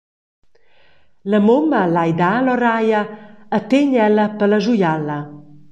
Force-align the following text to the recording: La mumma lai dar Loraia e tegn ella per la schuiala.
La 1.33 1.39
mumma 1.47 1.81
lai 1.95 2.11
dar 2.21 2.33
Loraia 2.47 3.01
e 3.57 3.59
tegn 3.69 3.93
ella 4.07 4.25
per 4.37 4.47
la 4.49 4.59
schuiala. 4.65 5.19